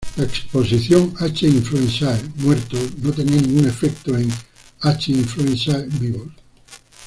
La 0.17 0.23
exposición 0.23 1.13
a 1.19 1.25
"H. 1.25 1.45
influenzae" 1.45 2.23
muertos 2.37 2.81
no 3.03 3.11
tenía 3.11 3.39
ningún 3.39 3.67
efecto 3.67 4.17
en 4.17 4.31
"H. 4.79 5.11
influenzae" 5.11 5.85
vivos. 5.99 6.27